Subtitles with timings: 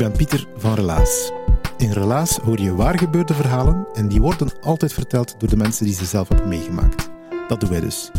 [0.00, 1.32] Ben Pieter van Relaas.
[1.76, 5.84] In Relaas hoor je waar gebeurde verhalen en die worden altijd verteld door de mensen
[5.84, 7.10] die ze zelf hebben meegemaakt.
[7.48, 8.10] Dat doen wij dus.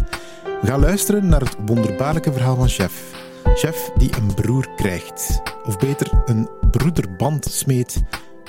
[0.62, 3.14] We gaan luisteren naar het wonderbaarlijke verhaal van Chef.
[3.56, 5.42] Chef die een broer krijgt.
[5.66, 8.02] Of beter, een broederband smeet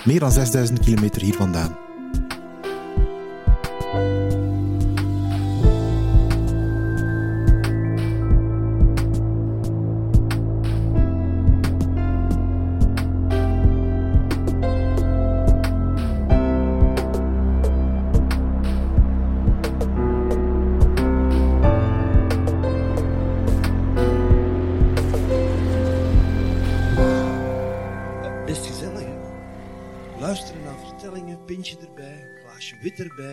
[0.04, 1.76] meer dan 6000 kilometer hier vandaan.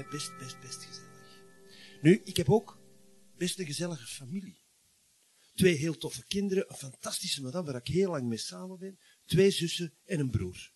[0.07, 1.43] Best, best, best gezellig.
[2.01, 2.81] Nu, ik heb ook
[3.37, 4.61] best een gezellige familie.
[5.53, 9.51] Twee heel toffe kinderen, een fantastische madame waar ik heel lang mee samen ben, twee
[9.51, 10.73] zussen en een broer.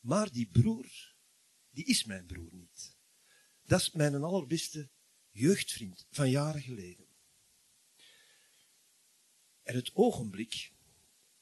[0.00, 1.14] Maar die broer,
[1.70, 2.96] die is mijn broer niet.
[3.62, 4.90] Dat is mijn allerbeste
[5.30, 7.06] jeugdvriend van jaren geleden.
[9.62, 10.72] En het ogenblik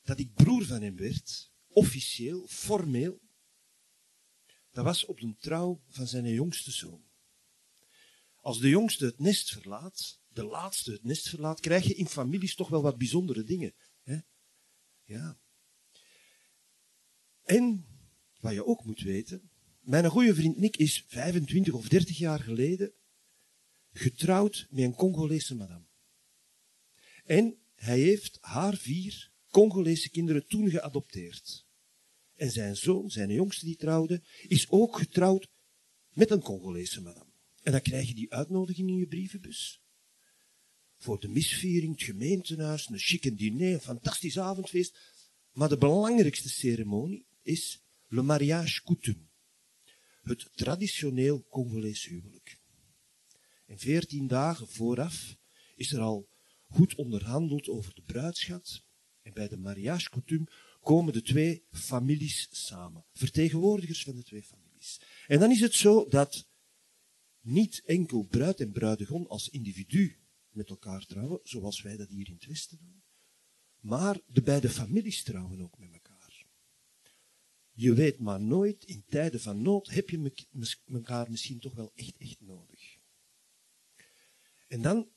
[0.03, 3.21] dat ik broer van hem werd, officieel, formeel,
[4.73, 7.05] dat was op de trouw van zijn jongste zoon.
[8.41, 12.55] Als de jongste het nest verlaat, de laatste het nest verlaat, krijg je in families
[12.55, 13.75] toch wel wat bijzondere dingen.
[14.03, 14.19] Hè?
[15.05, 15.39] Ja.
[17.43, 17.87] En,
[18.41, 19.51] wat je ook moet weten,
[19.81, 22.93] mijn goede vriend Nick is 25 of 30 jaar geleden
[23.93, 25.87] getrouwd met een Congolese madame.
[27.25, 31.62] En hij heeft haar vier Congolese kinderen toen geadopteerd.
[32.43, 35.49] En zijn zoon, zijn jongste die trouwde, is ook getrouwd
[36.13, 37.33] met een Congolese madame.
[37.63, 39.83] En dan krijg je die uitnodiging in je brievenbus.
[40.99, 44.99] Voor de misviering, het gemeentehuis, een chique diner, een fantastisch avondfeest.
[45.53, 49.27] Maar de belangrijkste ceremonie is le mariage coutume.
[50.23, 52.59] Het traditioneel Congolees huwelijk.
[53.67, 55.37] En veertien dagen vooraf
[55.77, 56.29] is er al
[56.69, 58.83] goed onderhandeld over de bruidschat.
[59.23, 60.49] En bij de mariage coutume
[60.83, 63.05] komen de twee families samen.
[63.13, 65.01] Vertegenwoordigers van de twee families.
[65.27, 66.49] En dan is het zo dat
[67.41, 70.19] niet enkel bruid en bruidegom als individu
[70.51, 73.03] met elkaar trouwen, zoals wij dat hier in het Westen doen,
[73.81, 76.47] maar de beide families trouwen ook met elkaar.
[77.73, 80.33] Je weet maar nooit, in tijden van nood heb je
[80.93, 82.97] elkaar misschien toch wel echt, echt nodig.
[84.69, 85.09] En dan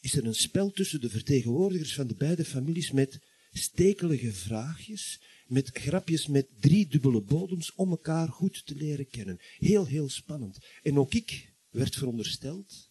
[0.00, 3.20] is er een spel tussen de vertegenwoordigers van de beide families met
[3.52, 9.38] stekelige vraagjes, met grapjes met drie dubbele bodems om elkaar goed te leren kennen.
[9.56, 10.66] Heel, heel spannend.
[10.82, 12.90] En ook ik werd verondersteld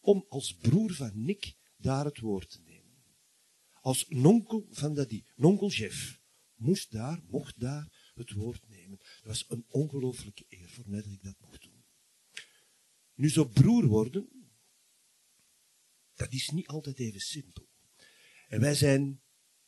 [0.00, 3.04] om als broer van Nick daar het woord te nemen.
[3.80, 6.20] Als nonkel van Daddy, nonkel Jeff,
[6.54, 8.98] moest daar, mocht daar het woord nemen.
[8.98, 11.84] Dat was een ongelooflijke eer voor mij dat ik dat mocht doen.
[13.14, 14.28] Nu, zo broer worden,
[16.14, 17.68] dat is niet altijd even simpel.
[18.48, 19.20] En wij zijn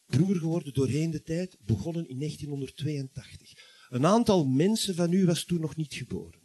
[0.08, 3.52] broer geworden doorheen de tijd, begonnen in 1982.
[3.88, 6.40] Een aantal mensen van u was toen nog niet geboren.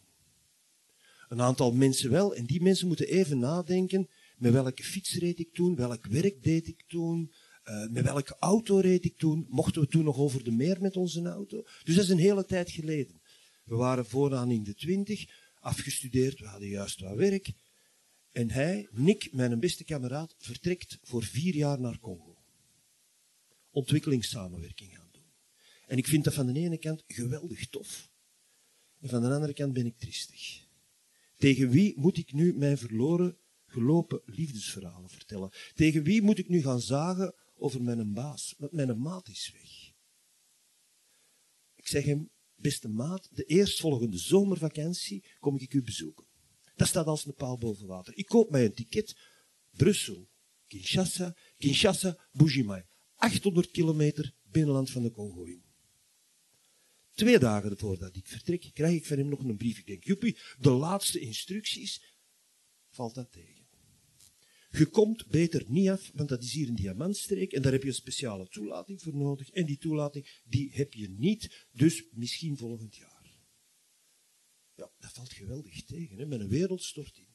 [1.30, 5.54] Een aantal mensen wel, en die mensen moeten even nadenken, met welke fiets reed ik
[5.54, 7.34] toen, welk werk deed ik toen,
[7.64, 10.98] eh, met welke auto reed ik toen, mochten we toen nog over de meer met
[10.98, 11.64] onze auto.
[11.84, 13.22] Dus dat is een hele tijd geleden.
[13.64, 15.26] We waren vooraan in de twintig,
[15.60, 17.52] afgestudeerd, we hadden juist wat werk.
[18.32, 22.33] En hij, Nick, mijn beste kameraad, vertrekt voor vier jaar naar Congo.
[23.74, 25.34] Ontwikkelingssamenwerking gaan doen.
[25.86, 28.12] En ik vind dat van de ene kant geweldig tof.
[29.00, 30.68] En van de andere kant ben ik triestig.
[31.38, 35.52] Tegen wie moet ik nu mijn verloren gelopen liefdesverhalen vertellen?
[35.74, 39.92] Tegen wie moet ik nu gaan zagen over mijn baas, want mijn maat is weg.
[41.76, 46.26] Ik zeg hem, beste maat, de eerstvolgende zomervakantie kom ik u bezoeken.
[46.76, 48.18] Dat staat als een paal boven water.
[48.18, 49.18] Ik koop mij een ticket,
[49.70, 50.30] Brussel,
[50.68, 52.84] Kinshasa, Kinshasa, Bujimai.
[53.24, 55.64] 800 kilometer binnenland van de Congo in.
[57.14, 59.78] Twee dagen voordat ik vertrek, krijg ik van hem nog een brief.
[59.78, 62.02] Ik denk, joepie, de laatste instructies,
[62.90, 63.68] valt dat tegen.
[64.70, 67.88] Je komt beter niet af, want dat is hier een diamantstreek en daar heb je
[67.88, 69.50] een speciale toelating voor nodig.
[69.50, 73.38] En die toelating, die heb je niet, dus misschien volgend jaar.
[74.76, 76.26] Ja, dat valt geweldig tegen, hè?
[76.26, 77.33] mijn wereld stort in.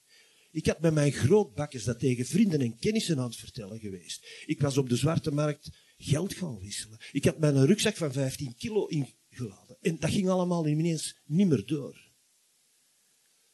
[0.50, 4.42] Ik had met mijn grootbakkers dat tegen vrienden en kennissen aan het vertellen geweest.
[4.46, 6.98] Ik was op de zwarte markt geld gaan wisselen.
[7.12, 9.76] Ik had mijn rugzak van 15 kilo ingeladen.
[9.80, 12.10] En dat ging allemaal ineens niet meer door.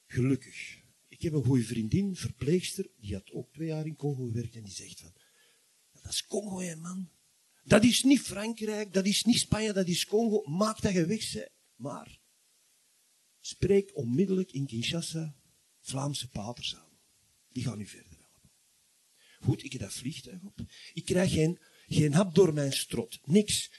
[0.07, 0.83] Gelukkig.
[1.09, 4.63] Ik heb een goede vriendin, verpleegster, die had ook twee jaar in Congo gewerkt en
[4.63, 5.13] die zegt van,
[6.03, 7.11] dat is Congo, hè, man.
[7.65, 10.43] Dat is niet Frankrijk, dat is niet Spanje, dat is Congo.
[10.51, 11.49] Maak dat je weg.
[11.77, 12.21] Maar
[13.41, 15.37] spreek onmiddellijk in Kinshasa
[15.85, 16.99] Vlaamse paters aan.
[17.53, 18.51] Die gaan u verder helpen.
[19.41, 20.61] Goed, ik heb dat vliegtuig op.
[20.95, 23.27] Ik krijg geen, geen hap door mijn strot.
[23.27, 23.71] Niks.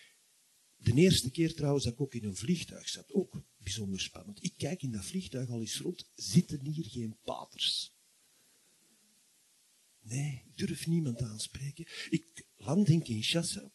[0.76, 4.44] De eerste keer trouwens dat ik ook in een vliegtuig zat, ook bijzonder spannend.
[4.44, 7.94] Ik kijk in dat vliegtuig al eens rond, zitten hier geen paters?
[10.00, 11.88] Nee, ik durf niemand aanspreken.
[12.10, 13.72] Ik land in Kinshasa.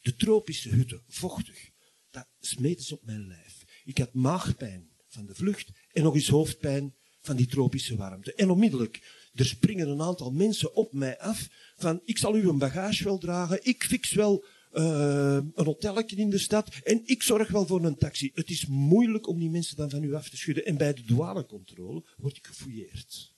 [0.00, 1.70] De tropische hutten, vochtig,
[2.10, 3.64] dat smeten ze op mijn lijf.
[3.84, 8.34] Ik had maagpijn van de vlucht en nog eens hoofdpijn van die tropische warmte.
[8.34, 12.58] En onmiddellijk, er springen een aantal mensen op mij af van ik zal u een
[12.58, 17.50] bagage wel dragen, ik fix wel uh, een hotelletje in de stad en ik zorg
[17.50, 18.30] wel voor een taxi.
[18.34, 20.64] Het is moeilijk om die mensen dan van u af te schudden.
[20.64, 23.34] En bij de douanecontrole word ik gefouilleerd.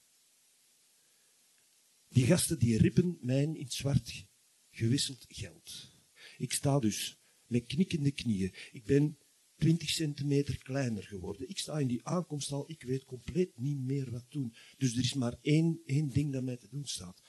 [2.09, 4.27] Die gasten die rippen mij in zwart
[4.71, 5.93] gewisseld geld.
[6.37, 8.55] Ik sta dus met knikkende knieën.
[8.73, 9.19] Ik ben
[9.65, 11.49] 20 centimeter kleiner geworden.
[11.49, 14.55] Ik sta in die aankomsthal, ik weet compleet niet meer wat doen.
[14.77, 17.23] Dus er is maar één, één ding dat mij te doen staat.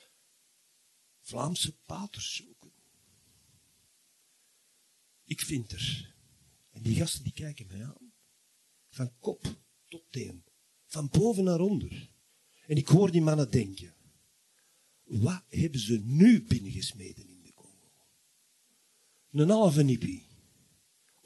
[1.20, 2.72] Vlaamse paters zoeken.
[5.24, 6.14] Ik vind er.
[6.70, 8.12] En die gasten die kijken mij aan.
[8.88, 9.56] Van kop
[9.88, 10.44] tot teen.
[10.86, 12.10] Van boven naar onder.
[12.66, 13.94] En ik hoor die mannen denken.
[15.02, 17.92] Wat hebben ze nu binnengesmeden in de Congo?
[19.30, 20.25] Een halve nippie.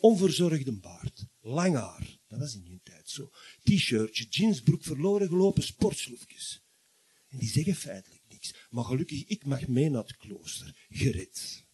[0.00, 1.26] Onverzorgde baard.
[1.41, 2.19] Lang haar.
[2.26, 3.31] Dat was in die tijd zo.
[3.62, 6.64] T-shirtje, jeansbroek, verloren gelopen sportsloefjes.
[7.29, 8.55] En die zeggen feitelijk niks.
[8.70, 10.87] Maar gelukkig, ik mag mee naar het klooster.
[10.88, 11.69] Gered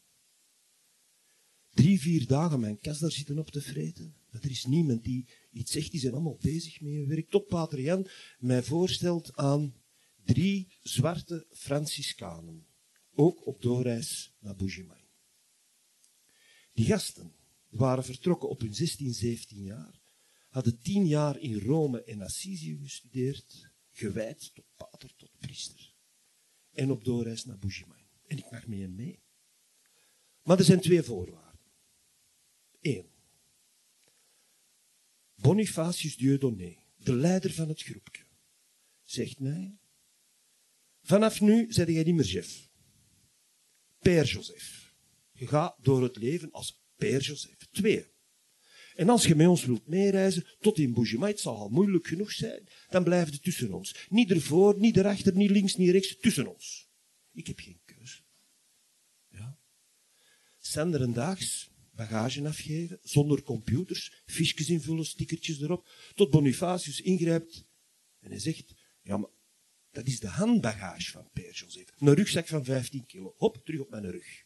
[1.77, 4.17] drie, vier dagen mijn kast daar zitten op te vreten.
[4.31, 7.31] Dat er is niemand die iets zegt, die zijn allemaal bezig met hun werk.
[7.31, 8.09] Tot Pater Jan
[8.39, 9.75] mij voorstelt aan
[10.25, 12.67] drie zwarte Franciscanen.
[13.15, 15.01] Ook op doorreis naar Bujimai.
[16.73, 17.35] Die gasten
[17.77, 20.01] waren vertrokken op hun 16, 17 jaar,
[20.49, 25.95] hadden tien jaar in Rome en Assisi gestudeerd, gewijd tot pater, tot priester.
[26.73, 28.01] En op doorreis naar Bujimai.
[28.27, 29.23] En ik mag mee en mee.
[30.43, 31.61] Maar er zijn twee voorwaarden.
[32.81, 33.11] 1.
[35.35, 38.25] Bonifacius Dieudonné, de leider van het groepje,
[39.05, 39.79] zegt mij,
[41.03, 42.69] vanaf nu zeg jij niet meer chef.
[43.99, 44.95] Père Joseph.
[45.33, 47.69] Je gaat door het leven als Père Joseph.
[47.73, 48.07] 2.
[48.95, 52.33] En als je met ons wilt meereizen tot in Boujima, het zal al moeilijk genoeg
[52.33, 54.07] zijn, dan blijf je tussen ons.
[54.09, 56.89] Niet ervoor, niet erachter, niet links, niet rechts, tussen ons.
[57.33, 58.23] Ik heb geen keuze.
[59.29, 59.59] Ja.
[60.59, 67.65] Sander en Daags bagage afgeven, zonder computers, fiches invullen, stickertjes erop, tot Bonifacius ingrijpt
[68.21, 69.31] en hij zegt, ja, maar
[69.91, 71.93] dat is de handbagage van Père Joseph.
[71.99, 73.35] Een rugzak van 15 kilo.
[73.37, 74.45] Hop, terug op mijn rug.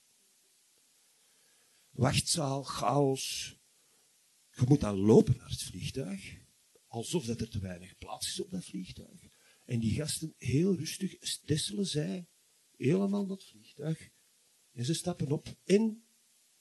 [2.00, 3.56] Wachtzaal, chaos.
[4.50, 6.38] Je moet dan lopen naar het vliegtuig,
[6.86, 9.20] alsof dat er te weinig plaats is op dat vliegtuig.
[9.64, 12.28] En die gasten, heel rustig, stesselen zij
[12.76, 14.08] helemaal dat vliegtuig.
[14.72, 16.04] En ze stappen op en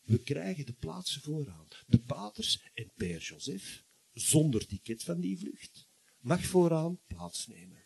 [0.01, 1.67] we krijgen de plaatsen vooraan.
[1.87, 7.85] De paters en Père Joseph, zonder ticket van die vlucht, mag vooraan plaatsnemen.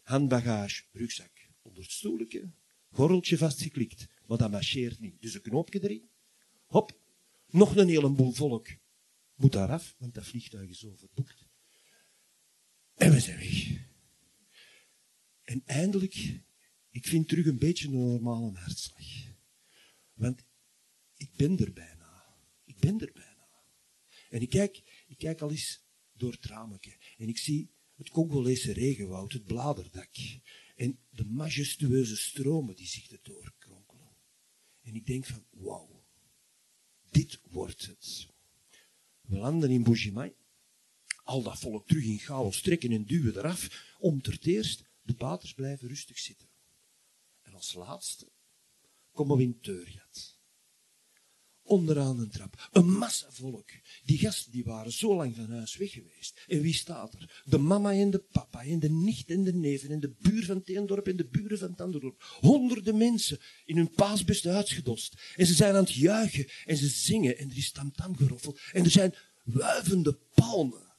[0.00, 2.52] Handbagage, rugzak onder het stoeltje,
[2.90, 5.20] gordeltje vastgeklikt, maar dat marcheert niet.
[5.20, 6.12] Dus een knoopje erin.
[6.74, 7.00] Hop,
[7.46, 8.68] nog een heleboel volk
[9.34, 11.48] moet daar af, want dat vliegtuig is overboekt.
[12.94, 13.86] En we zijn weg.
[15.42, 16.14] En eindelijk,
[16.90, 19.06] ik vind terug een beetje een normale hartslag.
[20.12, 20.44] Want
[21.16, 22.36] ik ben er bijna.
[22.64, 23.48] Ik ben er bijna.
[24.30, 29.32] En ik kijk, ik kijk al eens door het en ik zie het Congolese regenwoud,
[29.32, 30.14] het bladerdak
[30.76, 34.16] en de majestueuze stromen die zich erdoor kronkelen.
[34.82, 35.46] En ik denk van,
[37.14, 38.26] dit wordt het.
[39.20, 40.34] We landen in Bujimai.
[41.24, 43.94] Al dat volk terug in chaos trekken en duwen eraf.
[43.98, 46.48] Om ter eerst, de paters blijven rustig zitten.
[47.42, 48.32] En als laatste
[49.12, 50.33] komen we in Teurjat
[51.64, 52.68] onderaan een trap.
[52.72, 53.70] Een massa volk.
[54.04, 56.40] Die gasten die waren zo lang van huis weg geweest.
[56.46, 57.42] En wie staat er?
[57.44, 60.62] De mama en de papa en de nicht en de neven en de buur van
[60.62, 62.22] Teendorp en de buren van Tanderdorp.
[62.40, 65.32] Honderden mensen in hun paasbest uitgedost.
[65.36, 68.60] En ze zijn aan het juichen en ze zingen en er is tamtam geroffeld.
[68.72, 70.92] En er zijn wuivende palmen.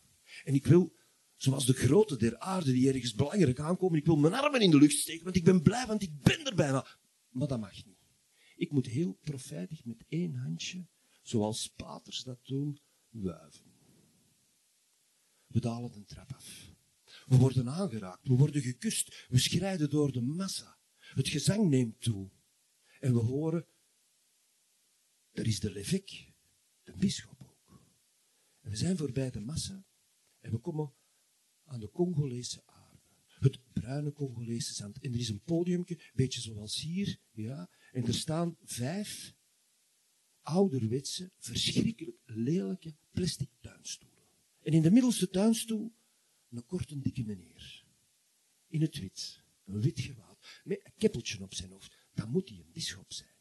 [0.43, 0.93] En ik wil,
[1.37, 4.77] zoals de grote der aarde die ergens belangrijk aankomen, ik wil mijn armen in de
[4.77, 6.87] lucht steken, want ik ben blij, want ik ben er bijna.
[7.29, 7.94] Maar dat mag niet.
[8.55, 10.87] Ik moet heel profijtig met één handje,
[11.21, 13.73] zoals paters dat doen, wuiven.
[15.47, 16.73] We dalen de trap af.
[17.25, 20.79] We worden aangeraakt, we worden gekust, we schrijden door de massa.
[20.97, 22.29] Het gezang neemt toe.
[22.99, 23.67] En we horen,
[25.31, 26.33] er is de levik,
[26.83, 27.83] de bisschop ook.
[28.61, 29.85] En we zijn voorbij de massa
[30.39, 30.93] en we komen
[31.63, 32.99] aan de Congolese aarde.
[33.25, 34.99] Het bruine Congolese zand.
[34.99, 39.35] En er is een podiumje, beetje zoals hier, ja, en er staan vijf
[40.41, 44.23] ouderwetse, verschrikkelijk lelijke plastic tuinstoelen.
[44.61, 45.93] En in de middelste tuinstoel
[46.49, 47.85] een korte, dikke meneer.
[48.67, 49.43] In het wit.
[49.65, 50.61] Een wit gewaad.
[50.63, 51.97] Met een keppeltje op zijn hoofd.
[52.13, 53.35] Dan moet hij een bischop zijn.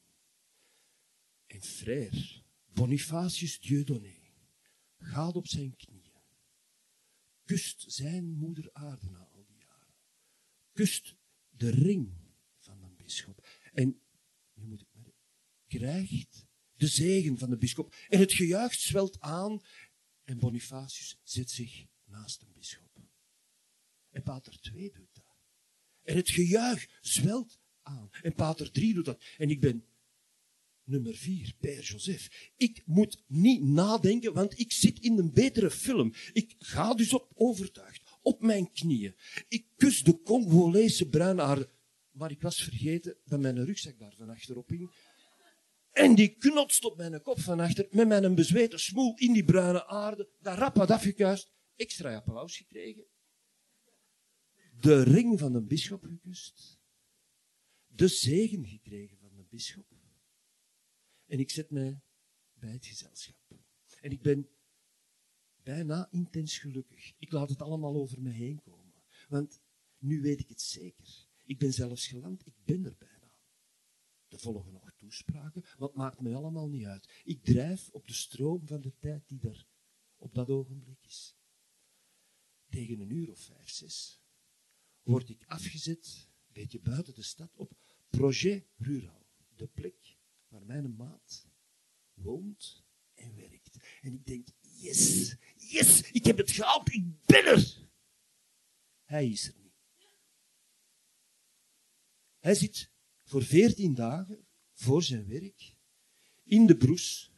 [1.46, 4.18] En frère Bonifacius Dieudonné
[4.96, 6.12] gaat op zijn knieën.
[7.44, 9.94] Kust zijn moeder aarde na al die jaren.
[10.72, 11.16] Kust
[11.50, 12.12] de ring
[12.58, 13.48] van een bischop.
[13.72, 14.03] En
[14.66, 14.88] moet ik
[15.78, 17.94] krijgt de zegen van de bischop.
[18.08, 19.60] En het gejuich zwelt aan
[20.24, 22.90] en Bonifacius zet zich naast een bischop.
[24.10, 25.36] En pater 2 doet dat.
[26.02, 28.08] En het gejuich zwelt aan.
[28.22, 29.24] En pater 3 doet dat.
[29.36, 29.84] En ik ben
[30.84, 32.52] nummer 4, Père Joseph.
[32.56, 36.12] Ik moet niet nadenken, want ik zit in een betere film.
[36.32, 39.14] Ik ga dus op overtuigd, op mijn knieën.
[39.48, 41.68] Ik kus de Congolese bruinaarde
[42.14, 44.90] maar ik was vergeten dat mijn rugzak daar van achterop hing.
[45.90, 49.86] En die knotst op mijn kop van achter, met mijn bezweten smoel in die bruine
[49.86, 50.28] aarde.
[50.40, 51.52] Dat rap had afgekuist.
[51.76, 53.04] Extra applaus gekregen.
[54.80, 56.78] De ring van een bisschop gekust.
[57.86, 59.86] De zegen gekregen van een bisschop.
[61.26, 62.00] En ik zet mij
[62.52, 63.36] bij het gezelschap.
[64.00, 64.48] En ik ben
[65.62, 67.12] bijna intens gelukkig.
[67.18, 68.94] Ik laat het allemaal over me heen komen.
[69.28, 69.62] Want
[69.98, 71.23] nu weet ik het zeker.
[71.44, 73.12] Ik ben zelfs geland, ik ben er bijna.
[74.28, 77.22] Er volgen nog toespraken, wat maakt mij allemaal niet uit.
[77.24, 79.66] Ik drijf op de stroom van de tijd die er
[80.16, 81.36] op dat ogenblik is.
[82.68, 84.24] Tegen een uur of vijf, zes
[85.04, 87.72] word ik afgezet, een beetje buiten de stad, op
[88.10, 89.26] Projet Rural.
[89.54, 90.16] De plek
[90.48, 91.46] waar mijn maat
[92.14, 92.84] woont
[93.14, 93.98] en werkt.
[94.00, 97.88] En ik denk, yes, yes, ik heb het gehaald, ik ben er.
[99.04, 99.63] Hij is er.
[102.44, 102.90] Hij zit
[103.22, 105.76] voor veertien dagen voor zijn werk
[106.42, 107.32] in de broes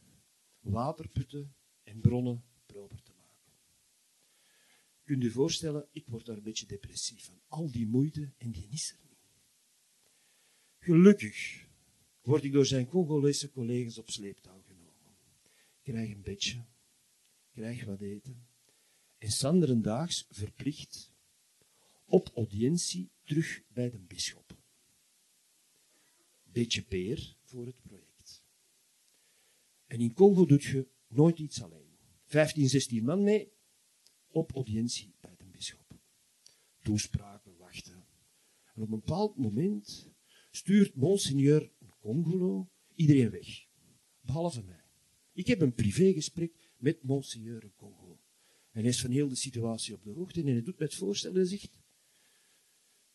[0.59, 3.51] waterputten en bronnen proper te maken.
[5.03, 7.41] Kunt u voorstellen, ik word daar een beetje depressief van.
[7.47, 9.39] Al die moeite en die is er niet.
[10.77, 11.67] Gelukkig
[12.21, 15.17] word ik door zijn Congolese collega's op sleeptouw genomen.
[15.81, 16.65] Krijg een bedje,
[17.51, 18.47] krijg wat eten
[19.17, 21.13] en sanderendaags verplicht
[22.05, 24.46] op audiëntie terug bij de bisschop
[26.57, 28.45] beetje peer voor het project.
[29.85, 31.97] En in Congo doet je nooit iets alleen.
[32.25, 33.51] 15, 16 man mee
[34.27, 35.99] op audiëntie bij de bisschop.
[36.81, 38.05] Toespraken, wachten.
[38.73, 40.09] En op een bepaald moment
[40.51, 43.65] stuurt monseigneur Congolo iedereen weg.
[44.21, 44.85] Behalve mij.
[45.33, 48.19] Ik heb een privégesprek met monseigneur Congo.
[48.71, 50.95] En hij is van heel de situatie op de hoogte en hij doet mij het
[50.95, 51.79] voorstellen en zegt,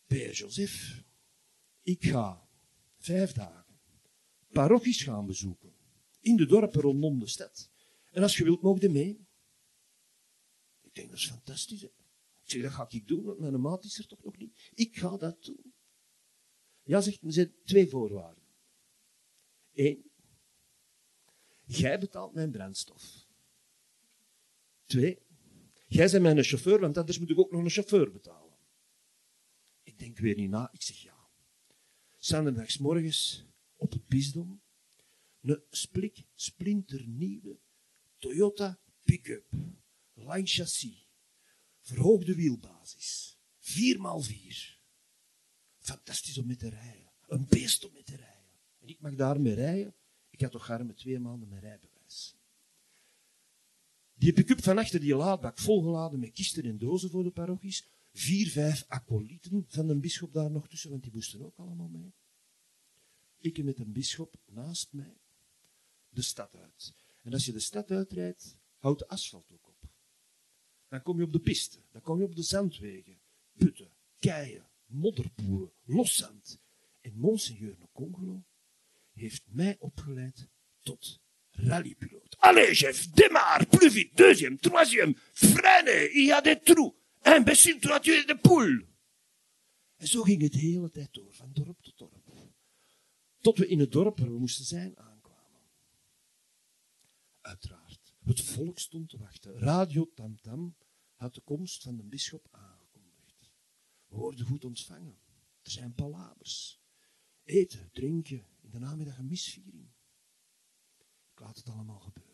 [0.06, 1.04] Père Joseph,
[1.82, 2.50] ik ga
[3.02, 3.62] vijf dagen
[4.52, 5.74] parochies gaan bezoeken.
[6.20, 7.70] In de dorpen rondom de stad.
[8.10, 9.26] En als je wilt, mogen je mee.
[10.80, 11.82] Ik denk, dat is fantastisch.
[11.82, 11.90] Ik
[12.42, 14.70] zeg, dat ga ik doen, want mijn maat is er toch nog niet.
[14.74, 15.74] Ik ga dat doen.
[16.82, 18.44] Ja, zegt, er zijn twee voorwaarden.
[19.72, 20.10] Eén,
[21.64, 23.26] jij betaalt mijn brandstof.
[24.84, 25.18] Twee,
[25.86, 28.58] jij bent mijn chauffeur, want anders moet ik ook nog een chauffeur betalen.
[29.82, 31.11] Ik denk weer niet na, ik zeg ja
[32.78, 33.44] morgens
[33.76, 34.60] op het bisdom
[35.40, 37.58] een splik, splinternieuwe
[38.18, 39.44] Toyota pick-up,
[40.14, 41.08] line chassis,
[41.80, 44.80] verhoogde wielbasis, 4x4.
[45.78, 47.10] Fantastisch om met te rijden.
[47.26, 48.50] Een beest om met te rijden.
[48.78, 49.94] En ik mag daarmee rijden.
[50.30, 52.36] Ik had toch garme twee maanden mijn rijbewijs.
[54.14, 57.86] Die pick-up van achter die laadbak volgeladen met kisten en dozen voor de parochies.
[58.12, 62.12] Vier, vijf acolyten van een bisschop daar nog tussen, want die moesten ook allemaal mee.
[63.38, 65.16] Ik met een bisschop naast mij
[66.08, 66.94] de stad uit.
[67.22, 69.90] En als je de stad uitrijdt, houdt de asfalt ook op.
[70.88, 73.20] Dan kom je op de piste, dan kom je op de zandwegen,
[73.56, 76.60] putten, keien, modderpoelen, loszand.
[77.00, 78.44] En Monseigneur Congolo
[79.12, 80.48] heeft mij opgeleid
[80.80, 82.36] tot rallypiloot.
[82.38, 87.01] Allez, chef, démarre, plus vite, deuxième, troisième, freine, il y a des trous.
[87.22, 88.86] Tu as tué de poule.
[89.96, 92.52] En zo ging het hele tijd door, van dorp tot dorp.
[93.40, 95.60] Tot we in het dorp waar we moesten zijn aankwamen.
[97.40, 99.58] Uiteraard, het volk stond te wachten.
[99.58, 100.76] Radio Tam
[101.14, 103.50] had de komst van de bisschop aangekondigd.
[104.06, 105.18] We worden goed ontvangen.
[105.62, 106.80] Er zijn palabers.
[107.44, 109.90] Eten, drinken, in de namiddag een misviering.
[111.32, 112.32] Ik laat het allemaal gebeuren.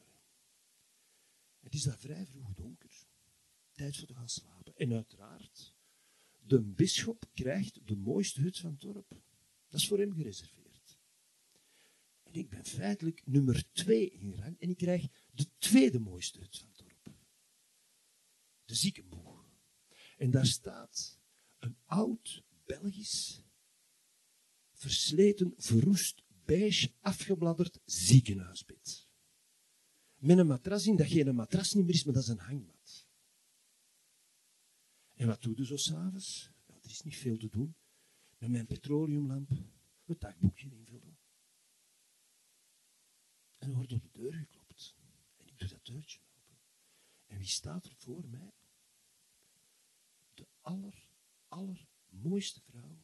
[1.60, 3.06] Het is daar vrij vroeg donker.
[3.72, 4.57] Tijd voor te gaan slapen.
[4.78, 5.74] En uiteraard,
[6.46, 9.08] de bisschop krijgt de mooiste hut van dorp.
[9.68, 10.98] Dat is voor hem gereserveerd.
[12.22, 16.58] En ik ben feitelijk nummer twee in rang en ik krijg de tweede mooiste hut
[16.58, 17.16] van dorp.
[18.64, 19.46] De ziekenboeg.
[20.16, 21.18] En daar staat
[21.58, 23.42] een oud Belgisch,
[24.72, 29.08] versleten, verroest, beige, afgebladderd ziekenhuisbed.
[30.16, 32.77] Met een matras in dat geen matras niet meer is, maar dat is een hangmat.
[35.18, 36.50] En wat doe je zo s'avonds?
[36.66, 37.76] Er is niet veel te doen.
[38.38, 39.50] Met mijn petroleumlamp
[40.04, 41.18] het dagboekje invullen.
[43.58, 44.96] En er wordt op de deur geklopt.
[45.36, 46.58] En ik doe dat deurtje open.
[47.26, 48.52] En wie staat er voor mij?
[50.34, 51.08] De aller,
[51.48, 52.98] allermooiste vrouw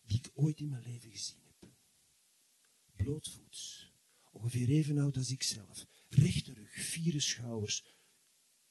[0.00, 1.72] die ik ooit in mijn leven gezien heb.
[2.92, 3.92] Blootvoets,
[4.30, 5.86] ongeveer even oud als ik zelf.
[6.08, 7.84] Rechte rug, vieren schouders.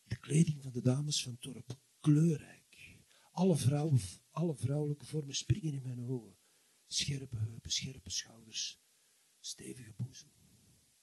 [0.03, 1.77] De kleding van de dames van Torp,
[2.13, 2.97] kleurrijk.
[3.31, 3.57] Alle,
[4.31, 6.37] alle vrouwelijke vormen springen in mijn ogen.
[6.87, 8.81] Scherpe heupen, scherpe schouders,
[9.39, 10.29] stevige boezem.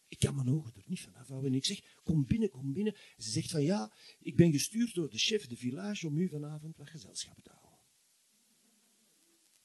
[0.09, 1.51] Ik kan mijn ogen er niet van afhouden.
[1.51, 2.95] En ik zeg, kom binnen, kom binnen.
[2.95, 6.29] En ze zegt van, ja, ik ben gestuurd door de chef de village om u
[6.29, 7.79] vanavond wat gezelschap te houden.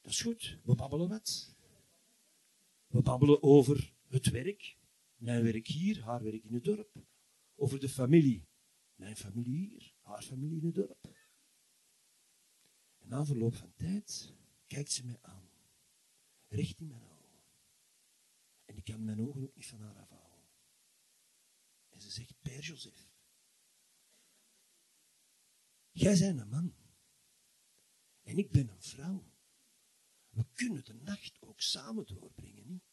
[0.01, 1.55] Dat is goed, we babbelen wat.
[2.87, 4.77] We babbelen over het werk.
[5.15, 7.05] Mijn werk hier, haar werk in het dorp.
[7.55, 8.47] Over de familie.
[8.95, 11.09] Mijn familie hier, haar familie in het dorp.
[13.11, 14.33] Na verloop van tijd
[14.67, 15.49] kijkt ze mij aan.
[16.47, 17.43] Recht in mijn ogen.
[18.65, 20.49] En ik kan mijn ogen ook niet van haar afhouden.
[21.89, 23.09] En ze zegt, Père Joseph.
[25.91, 26.75] Jij bent een man.
[28.21, 29.31] En ik ben een vrouw.
[30.29, 32.83] We kunnen de nacht ook samen doorbrengen, niet?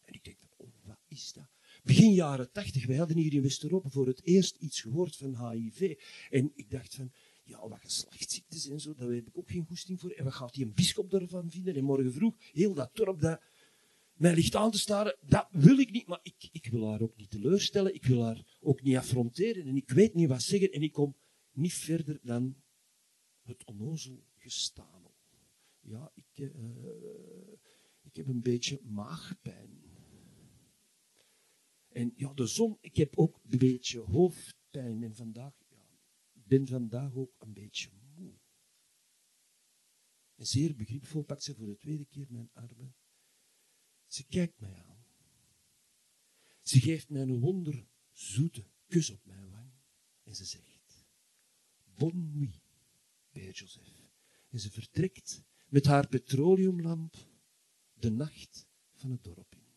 [0.00, 1.50] En ik denk oh, wat is dat?
[1.82, 6.00] Begin jaren tachtig, wij hadden hier in West-Europa voor het eerst iets gehoord van HIV.
[6.30, 7.12] En ik dacht van,
[7.50, 10.10] ja, wat geslachtsziektes en zo, daar heb ik ook geen goesting voor.
[10.10, 11.74] En wat gaat die een bischop ervan vinden?
[11.74, 13.40] En morgen vroeg, heel dat dorp dat
[14.12, 17.16] mij ligt aan te staren, dat wil ik niet, maar ik, ik wil haar ook
[17.16, 20.82] niet teleurstellen, ik wil haar ook niet affronteren en ik weet niet wat zeggen en
[20.82, 21.16] ik kom
[21.52, 22.56] niet verder dan
[23.42, 25.14] het onnozel gestamel.
[25.80, 26.50] Ja, ik, uh,
[28.02, 29.80] ik heb een beetje maagpijn.
[31.88, 35.54] En ja, de zon, ik heb ook een beetje hoofdpijn en vandaag,
[36.50, 38.38] ben vandaag ook een beetje moe.
[40.34, 42.94] En zeer begripvol pakt ze voor de tweede keer mijn armen.
[44.06, 45.04] Ze kijkt mij aan.
[46.62, 49.72] Ze geeft mij een wonderzoete kus op mijn wang.
[50.22, 51.06] En ze zegt,
[51.84, 52.60] Bon nuit,
[53.30, 54.08] Père Joseph.
[54.48, 57.16] En ze vertrekt met haar petroleumlamp
[57.92, 59.74] de nacht van het dorp in.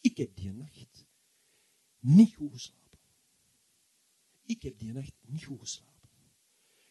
[0.00, 1.06] Ik heb die nacht
[1.98, 2.77] niet goed geslapen.
[4.48, 6.10] Ik heb die nacht niet goed geslapen.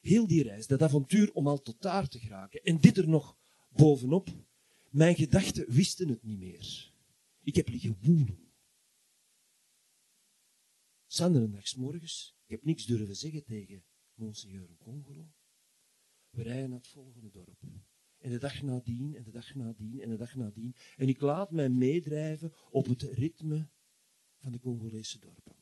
[0.01, 2.63] Heel die reis, dat avontuur om al tot daar te geraken.
[2.63, 3.37] En dit er nog
[3.69, 4.29] bovenop.
[4.89, 6.93] Mijn gedachten wisten het niet meer.
[7.41, 8.51] Ik heb liggen woelen.
[11.05, 15.31] Zanderendags morgens, ik heb niks durven zeggen tegen Monseigneur Congolo.
[16.29, 17.61] We rijden naar het volgende dorp.
[18.17, 20.75] En de dag nadien, en de dag nadien, en de dag nadien.
[20.95, 23.69] En ik laat mij meedrijven op het ritme
[24.37, 25.55] van de Congolese dorpen.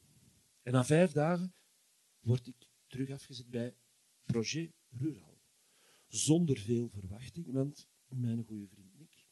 [0.61, 1.53] En na vijf dagen
[2.25, 3.75] word ik terug afgezet bij
[4.25, 5.41] Projet Rural.
[6.07, 9.25] Zonder veel verwachting, want mijn goede vriend Nick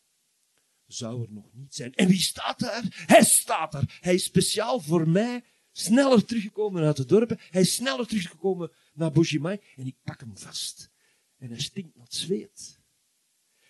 [0.86, 1.94] zou er nog niet zijn.
[1.94, 3.04] En wie staat daar?
[3.06, 3.98] Hij staat daar.
[4.02, 7.40] Hij is speciaal voor mij sneller teruggekomen uit de dorpen.
[7.40, 9.60] Hij is sneller teruggekomen naar Bujimai.
[9.76, 10.92] En ik pak hem vast.
[11.38, 12.80] En hij stinkt naar het zweet.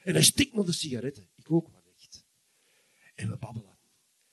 [0.03, 1.29] En hij stikt naar de sigaretten.
[1.36, 2.25] Ik ook wat echt.
[3.15, 3.77] En we babbelen.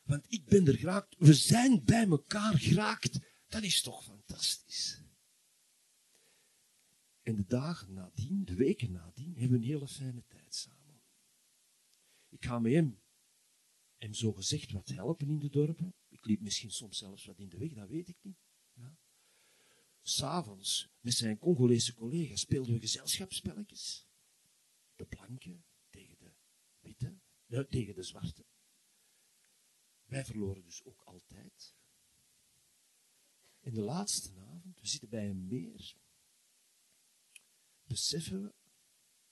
[0.03, 1.15] Want ik ben er geraakt.
[1.19, 3.19] We zijn bij elkaar geraakt.
[3.49, 5.01] Dat is toch fantastisch.
[7.23, 11.03] En de dagen nadien, de weken nadien, hebben we een hele fijne tijd samen.
[12.29, 13.01] Ik ga met hem,
[13.97, 15.95] hem zo gezegd wat helpen in de dorpen.
[16.09, 18.39] Ik liep misschien soms zelfs wat in de weg, dat weet ik niet.
[18.73, 18.99] Ja.
[20.03, 24.09] S'avonds, met zijn Congolese collega's, speelden we gezelschapsspelletjes.
[24.95, 26.33] De blanke tegen de
[26.81, 28.45] witte, nee, tegen de zwarte.
[30.05, 31.80] Wij verloren dus ook altijd.
[33.71, 35.97] In de laatste avond, we zitten bij een meer,
[37.87, 38.53] beseffen we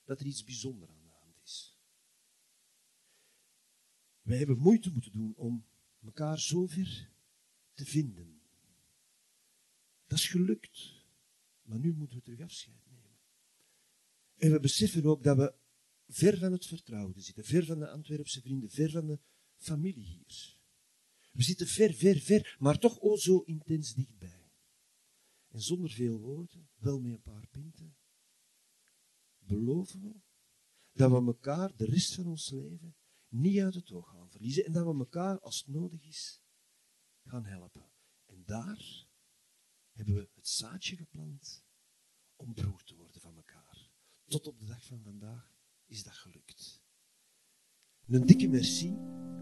[0.04, 1.76] dat er iets bijzonders aan de hand is.
[4.22, 5.64] Wij hebben moeite moeten doen om
[6.04, 7.10] elkaar zover
[7.72, 8.40] te vinden.
[10.06, 11.04] Dat is gelukt.
[11.62, 13.18] Maar nu moeten we terug afscheid nemen.
[14.36, 15.54] En we beseffen ook dat we
[16.08, 19.18] ver van het vertrouwde zitten, ver van de Antwerpse vrienden, ver van de
[19.56, 20.57] familie hier.
[21.38, 24.52] We zitten ver, ver, ver, maar toch o zo intens dichtbij.
[25.48, 27.96] En zonder veel woorden, wel met een paar pinten,
[29.38, 30.20] beloven we
[30.92, 32.96] dat we elkaar de rest van ons leven
[33.28, 36.42] niet uit het oog gaan verliezen en dat we elkaar, als het nodig is,
[37.24, 37.92] gaan helpen.
[38.26, 39.06] En daar
[39.92, 41.64] hebben we het zaadje geplant
[42.36, 43.90] om broer te worden van elkaar.
[44.24, 45.54] Tot op de dag van vandaag
[45.86, 46.82] is dat gelukt.
[48.06, 48.96] Een dikke merci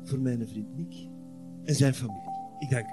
[0.05, 1.26] voor mijn vriend Nick
[1.67, 2.23] en zijn familie.
[2.59, 2.87] Ik dank.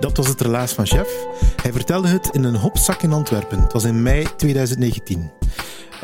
[0.00, 1.26] Dat was het relaas van chef.
[1.62, 3.62] Hij vertelde het in een hopzak in Antwerpen.
[3.62, 5.30] Het was in mei 2019.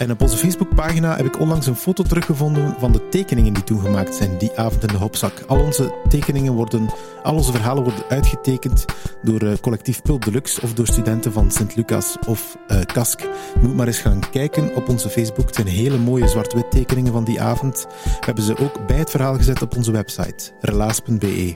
[0.01, 3.81] En op onze Facebookpagina heb ik onlangs een foto teruggevonden van de tekeningen die toen
[3.81, 5.33] gemaakt zijn, die avond in de hopzak.
[5.47, 6.91] Al onze tekeningen worden,
[7.23, 8.85] al onze verhalen worden uitgetekend
[9.23, 13.29] door uh, collectief Pulp Deluxe of door studenten van Sint-Lucas of uh, Kask.
[13.61, 15.47] Moet maar eens gaan kijken op onze Facebook.
[15.47, 17.87] Het zijn hele mooie zwart-wit tekeningen van die avond.
[18.21, 21.53] Hebben ze ook bij het verhaal gezet op onze website, relaas.be.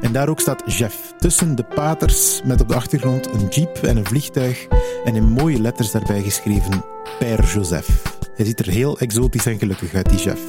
[0.00, 3.96] En daar ook staat Jeff, tussen de paters met op de achtergrond een jeep en
[3.96, 4.66] een vliegtuig
[5.04, 8.18] en in mooie letters daarbij geschreven Père Joseph.
[8.34, 10.40] Hij ziet er heel exotisch en gelukkig uit, die chef.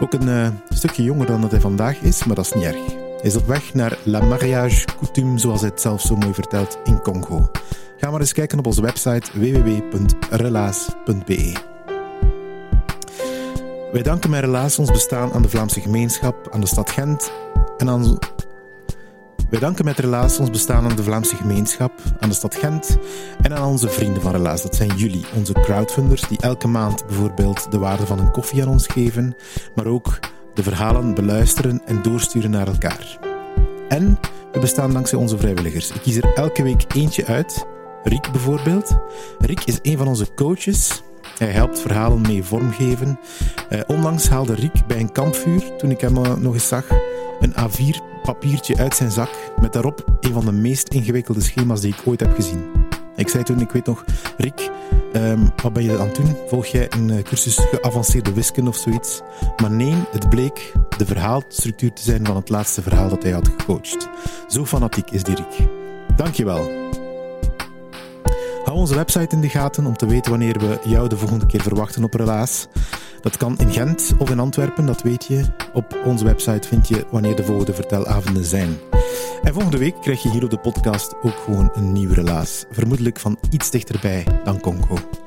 [0.00, 2.86] Ook een uh, stukje jonger dan dat hij vandaag is, maar dat is niet erg.
[2.86, 6.78] Hij is op weg naar La Mariage Coutume, zoals hij het zelf zo mooi vertelt,
[6.84, 7.50] in Congo.
[7.96, 10.72] Ga maar eens kijken op onze website www.relaas.be.
[13.92, 17.32] Wij danken met Relaas ons bestaan aan de Vlaamse gemeenschap, aan de stad Gent
[17.78, 18.18] en aan
[19.54, 22.98] wij danken met Relaas ons bestaan aan de Vlaamse gemeenschap, aan de stad Gent
[23.42, 24.62] en aan onze vrienden van Relaas.
[24.62, 28.68] Dat zijn jullie, onze crowdfunders, die elke maand bijvoorbeeld de waarde van een koffie aan
[28.68, 29.36] ons geven,
[29.74, 30.18] maar ook
[30.54, 33.18] de verhalen beluisteren en doorsturen naar elkaar.
[33.88, 34.18] En
[34.52, 35.90] we bestaan dankzij onze vrijwilligers.
[35.90, 37.66] Ik kies er elke week eentje uit.
[38.04, 38.98] Rick bijvoorbeeld.
[39.38, 41.02] Rick is een van onze coaches.
[41.38, 43.18] Hij helpt verhalen mee vormgeven.
[43.70, 46.86] Uh, onlangs haalde Rick bij een kampvuur, toen ik hem uh, nog eens zag,
[47.44, 49.30] een A4 papiertje uit zijn zak
[49.60, 52.70] met daarop een van de meest ingewikkelde schema's die ik ooit heb gezien.
[53.16, 54.04] Ik zei toen, ik weet nog,
[54.36, 54.70] Rick,
[55.12, 56.36] um, wat ben je aan het doen?
[56.46, 59.20] Volg jij een uh, cursus geavanceerde wiskunde of zoiets?
[59.56, 63.48] Maar nee, het bleek de verhaalstructuur te zijn van het laatste verhaal dat hij had
[63.48, 64.08] gecoacht.
[64.48, 65.68] Zo fanatiek is die Rick.
[66.16, 66.70] Dankjewel.
[68.74, 71.62] Hou onze website in de gaten om te weten wanneer we jou de volgende keer
[71.62, 72.66] verwachten op Relaas.
[73.20, 75.44] Dat kan in Gent of in Antwerpen, dat weet je.
[75.72, 78.76] Op onze website vind je wanneer de volgende vertelavonden zijn.
[79.42, 82.64] En volgende week krijg je hier op de podcast ook gewoon een nieuw relaas.
[82.70, 85.23] Vermoedelijk van iets dichterbij dan Congo.